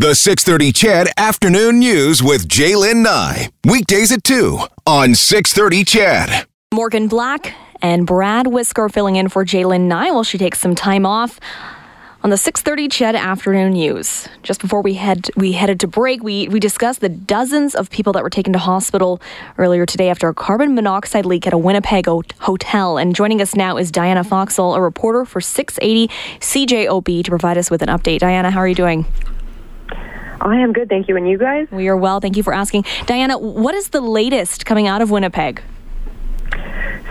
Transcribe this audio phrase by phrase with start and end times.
[0.00, 3.50] The 630 CHED Afternoon News with Jaylen Nye.
[3.66, 6.46] Weekdays at 2 on 630 CHED.
[6.72, 11.04] Morgan Black and Brad Whisker filling in for Jaylen Nye while she takes some time
[11.04, 11.38] off
[12.24, 14.26] on the 6:30 CHED Afternoon News.
[14.42, 18.14] Just before we head we headed to break, we we discussed the dozens of people
[18.14, 19.20] that were taken to hospital
[19.58, 22.06] earlier today after a carbon monoxide leak at a Winnipeg
[22.38, 22.96] hotel.
[22.96, 26.08] And joining us now is Diana Foxall, a reporter for 680
[26.40, 28.20] CJOB, to provide us with an update.
[28.20, 29.04] Diana, how are you doing?
[30.40, 31.16] I am good, thank you.
[31.16, 31.68] And you guys?
[31.70, 32.84] We are well, thank you for asking.
[33.06, 35.62] Diana, what is the latest coming out of Winnipeg?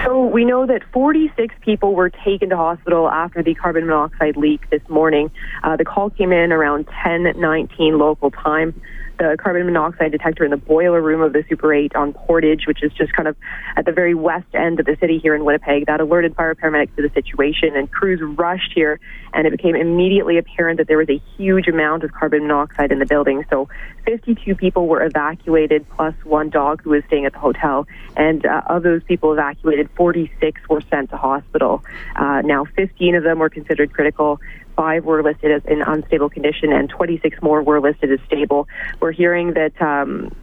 [0.05, 4.69] So we know that 46 people were taken to hospital after the carbon monoxide leak
[4.69, 5.29] this morning.
[5.61, 8.73] Uh, the call came in around 10:19 local time
[9.19, 12.81] the carbon monoxide detector in the boiler room of the Super 8 on Portage, which
[12.81, 13.35] is just kind of
[13.75, 15.85] at the very west end of the city here in Winnipeg.
[15.85, 18.99] That alerted fire paramedics to the situation, and crews rushed here,
[19.33, 22.99] and it became immediately apparent that there was a huge amount of carbon monoxide in
[22.99, 23.43] the building.
[23.49, 23.67] So
[24.05, 27.87] 52 people were evacuated, plus one dog who was staying at the hotel.
[28.15, 31.83] And uh, of those people evacuated, 46 were sent to hospital.
[32.15, 34.39] Uh, now, 15 of them were considered critical
[34.79, 38.65] five were listed as in unstable condition, and 26 more were listed as stable.
[39.01, 40.33] We're hearing that um,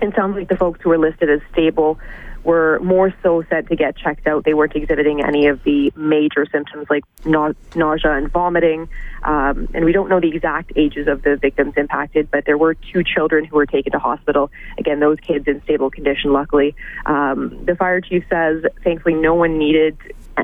[0.00, 1.98] it sounds like the folks who were listed as stable
[2.44, 4.44] were more so set to get checked out.
[4.44, 8.88] They weren't exhibiting any of the major symptoms like na- nausea and vomiting.
[9.24, 12.74] Um, and we don't know the exact ages of the victims impacted, but there were
[12.74, 14.52] two children who were taken to hospital.
[14.78, 16.76] Again, those kids in stable condition, luckily.
[17.06, 19.98] Um, the fire chief says, thankfully, no one needed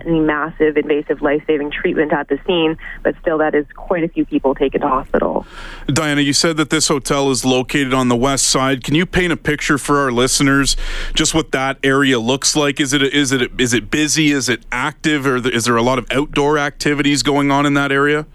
[0.05, 4.25] any massive invasive life-saving treatment at the scene, but still that is quite a few
[4.25, 5.47] people taken to hospital.
[5.87, 8.85] Diana, you said that this hotel is located on the west side.
[8.85, 10.77] Can you paint a picture for our listeners
[11.15, 12.81] just what that area looks like?
[12.81, 14.33] Is it is it is it busy?
[14.33, 17.93] Is it active or is there a lot of outdoor activities going on in that
[17.93, 18.27] area?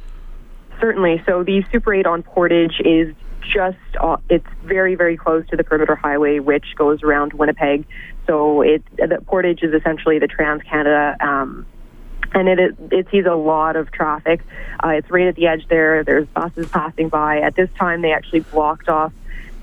[0.79, 1.21] Certainly.
[1.27, 5.63] So the Super 8 on Portage is just uh, it's very very close to the
[5.63, 7.85] perimeter highway which goes around winnipeg
[8.31, 11.65] so it the portage is essentially the trans canada um,
[12.33, 14.39] and it, it sees a lot of traffic
[14.81, 18.13] uh, it's right at the edge there there's buses passing by at this time they
[18.13, 19.11] actually blocked off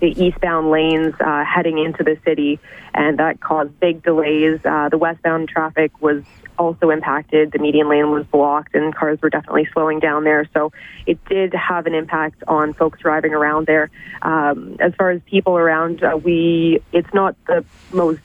[0.00, 2.60] the eastbound lanes uh, heading into the city,
[2.94, 4.60] and that caused big delays.
[4.64, 6.22] Uh, the westbound traffic was
[6.58, 7.52] also impacted.
[7.52, 10.48] The median lane was blocked, and cars were definitely slowing down there.
[10.54, 10.72] So
[11.06, 13.90] it did have an impact on folks driving around there.
[14.22, 18.20] Um, as far as people around, uh, we it's not the most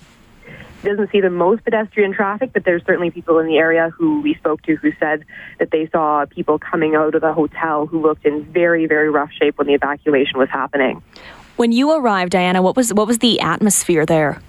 [0.84, 4.36] doesn't see the most pedestrian traffic, but there's certainly people in the area who we
[4.36, 5.26] spoke to who said
[5.60, 9.32] that they saw people coming out of the hotel who looked in very, very rough
[9.32, 11.02] shape when the evacuation was happening.
[11.56, 14.42] When you arrived, Diana, what was what was the atmosphere there?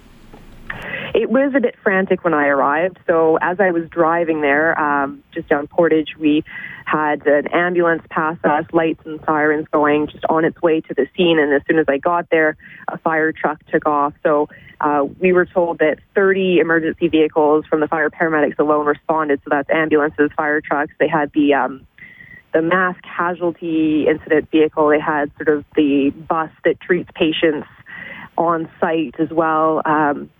[1.15, 2.99] It was a bit frantic when I arrived.
[3.07, 6.43] So as I was driving there, um, just down Portage, we
[6.87, 11.07] had an ambulance pass us, lights and sirens going, just on its way to the
[11.17, 11.39] scene.
[11.39, 12.57] And as soon as I got there,
[12.89, 14.13] a fire truck took off.
[14.25, 14.49] So
[14.81, 19.41] uh, we were told that 30 emergency vehicles from the fire paramedics alone responded.
[19.45, 20.93] So that's ambulances, fire trucks.
[20.99, 21.87] They had the um,
[22.53, 24.89] the mass casualty incident vehicle.
[24.89, 27.69] They had sort of the bus that treats patients
[28.37, 29.81] on site as well.
[29.85, 30.31] Um,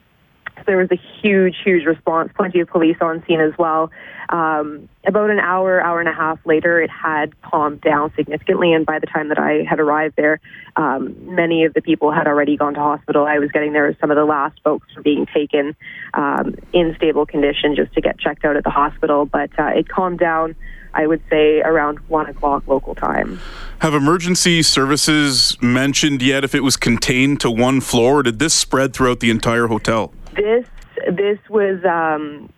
[0.67, 3.91] there was a huge, huge response, plenty of police on scene as well.
[4.29, 8.73] Um, about an hour, hour and a half later, it had calmed down significantly.
[8.73, 10.41] And by the time that I had arrived there,
[10.77, 13.27] um, many of the people had already gone to hospital.
[13.27, 15.77] I was getting there as some of the last folks were being taken
[16.15, 19.27] um, in stable condition just to get checked out at the hospital.
[19.27, 20.57] But uh, it calmed down.
[20.97, 23.41] I would say around one o'clock local time.
[23.81, 28.55] Have emergency services mentioned yet if it was contained to one floor, or did this
[28.55, 30.13] spread throughout the entire hotel?
[30.35, 30.67] This
[31.11, 32.51] this was um,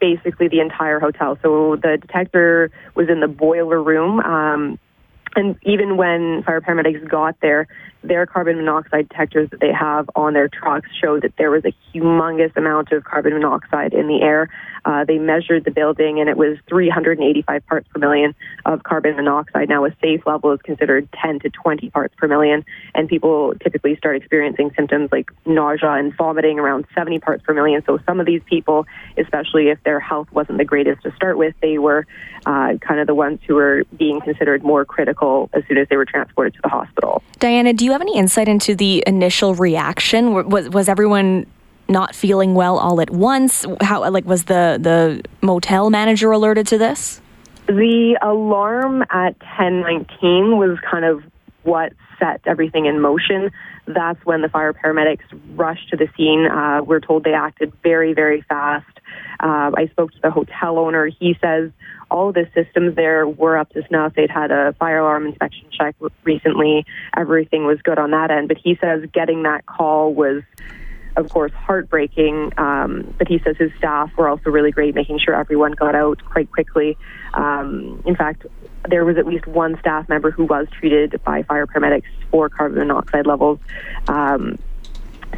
[0.00, 1.38] basically the entire hotel.
[1.42, 4.20] So the detector was in the boiler room.
[4.20, 4.78] Um,
[5.36, 7.68] and even when fire paramedics got there,
[8.02, 11.72] their carbon monoxide detectors that they have on their trucks showed that there was a
[11.94, 14.48] humongous amount of carbon monoxide in the air.
[14.84, 18.34] Uh, they measured the building and it was 385 parts per million
[18.64, 19.68] of carbon monoxide.
[19.68, 23.96] Now, a safe level is considered 10 to 20 parts per million, and people typically
[23.96, 27.82] start experiencing symptoms like nausea and vomiting around 70 parts per million.
[27.84, 28.86] So, some of these people,
[29.18, 32.06] especially if their health wasn't the greatest to start with, they were
[32.46, 35.96] uh, kind of the ones who were being considered more critical as soon as they
[35.96, 37.22] were transported to the hospital.
[37.38, 40.48] Diana, do you have any insight into the initial reaction?
[40.48, 41.46] Was, was everyone
[41.88, 43.66] not feeling well all at once?
[43.80, 47.20] How like was the the motel manager alerted to this?
[47.66, 51.22] The alarm at 10:19 was kind of
[51.62, 53.50] what set everything in motion.
[53.86, 55.24] That's when the fire paramedics
[55.56, 56.46] rushed to the scene.
[56.46, 58.86] Uh, we're told they acted very, very fast.
[59.40, 61.06] Uh, I spoke to the hotel owner.
[61.06, 61.70] He says
[62.10, 64.14] all the systems there were up to snuff.
[64.14, 66.84] They'd had a fire alarm inspection check recently.
[67.16, 68.48] Everything was good on that end.
[68.48, 70.42] But he says getting that call was
[71.16, 72.52] of course, heartbreaking.
[72.56, 76.24] Um, but he says his staff were also really great, making sure everyone got out
[76.24, 76.96] quite quickly.
[77.34, 78.46] Um, in fact,
[78.88, 82.78] there was at least one staff member who was treated by fire paramedics for carbon
[82.78, 83.58] monoxide levels.
[84.08, 84.58] Um,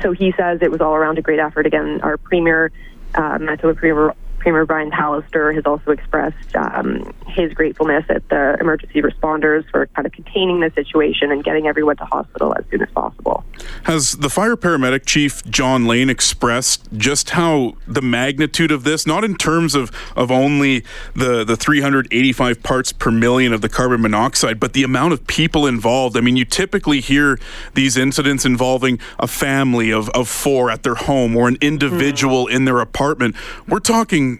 [0.00, 1.66] so he says it was all around a great effort.
[1.66, 2.72] Again, our premier,
[3.14, 9.00] uh, Manitoba Premier Premier Brian Pallister has also expressed um, his gratefulness at the emergency
[9.00, 12.90] responders for kind of containing the situation and getting everyone to hospital as soon as
[12.90, 13.44] possible.
[13.84, 19.22] Has the fire paramedic chief John Lane expressed just how the magnitude of this, not
[19.22, 20.84] in terms of, of only
[21.14, 25.68] the, the 385 parts per million of the carbon monoxide, but the amount of people
[25.68, 26.16] involved?
[26.16, 27.38] I mean, you typically hear
[27.74, 32.56] these incidents involving a family of, of four at their home or an individual mm.
[32.56, 33.36] in their apartment.
[33.68, 34.31] We're talking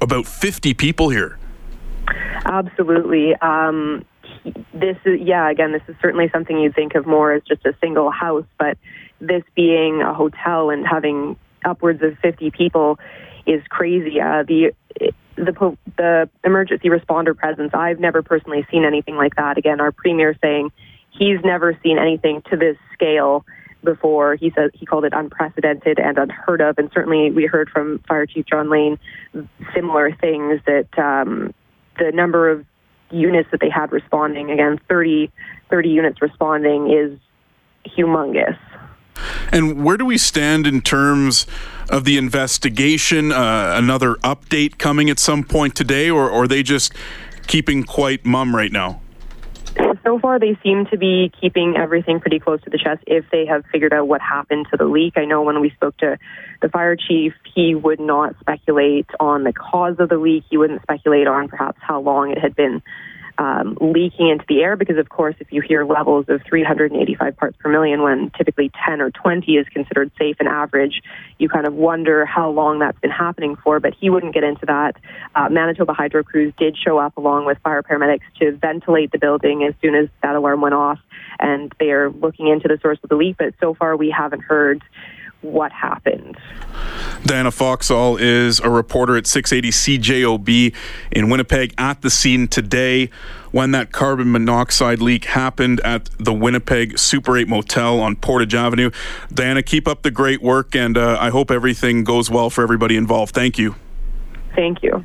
[0.00, 1.38] about 50 people here.
[2.44, 3.34] Absolutely.
[3.36, 4.04] Um,
[4.72, 7.74] this is, yeah, again, this is certainly something you'd think of more as just a
[7.80, 8.78] single house, but
[9.20, 12.98] this being a hotel and having upwards of 50 people
[13.46, 14.20] is crazy.
[14.20, 14.72] Uh, the
[15.36, 17.72] the the emergency responder presence.
[17.74, 19.58] I've never personally seen anything like that.
[19.58, 20.70] Again, our premier saying
[21.10, 23.44] he's never seen anything to this scale
[23.82, 24.34] before.
[24.36, 28.26] He said he called it unprecedented and unheard of, and certainly we heard from Fire
[28.26, 28.98] Chief John Lane
[29.74, 31.54] similar things that um,
[31.98, 32.64] the number of
[33.10, 35.30] units that they had responding again 30,
[35.68, 37.18] 30 units responding is
[37.86, 38.58] humongous.
[39.52, 41.46] And where do we stand in terms
[41.90, 43.32] of the investigation?
[43.32, 46.94] Uh, another update coming at some point today, or, or are they just
[47.46, 49.00] keeping quite mum right now?
[50.04, 53.46] So far they seem to be keeping everything pretty close to the chest if they
[53.46, 55.14] have figured out what happened to the leak.
[55.16, 56.18] I know when we spoke to
[56.62, 60.44] the fire chief, he would not speculate on the cause of the leak.
[60.50, 62.82] He wouldn't speculate on perhaps how long it had been
[63.40, 67.56] um, leaking into the air because, of course, if you hear levels of 385 parts
[67.58, 71.00] per million when typically 10 or 20 is considered safe and average,
[71.38, 73.80] you kind of wonder how long that's been happening for.
[73.80, 74.96] But he wouldn't get into that.
[75.34, 79.64] Uh, Manitoba Hydro crews did show up along with fire paramedics to ventilate the building
[79.64, 80.98] as soon as that alarm went off,
[81.38, 83.36] and they are looking into the source of the leak.
[83.38, 84.82] But so far, we haven't heard
[85.42, 86.36] what happened.
[87.24, 90.74] Diana Foxall is a reporter at 680 CJOB
[91.12, 93.10] in Winnipeg at the scene today
[93.50, 98.90] when that carbon monoxide leak happened at the Winnipeg Super 8 Motel on Portage Avenue.
[99.32, 102.96] Diana, keep up the great work, and uh, I hope everything goes well for everybody
[102.96, 103.34] involved.
[103.34, 103.74] Thank you.
[104.54, 105.04] Thank you.